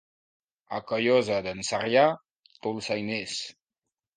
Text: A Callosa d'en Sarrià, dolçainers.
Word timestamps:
A 0.77 0.79
Callosa 0.91 1.37
d'en 1.49 1.61
Sarrià, 1.69 2.07
dolçainers. 2.65 3.37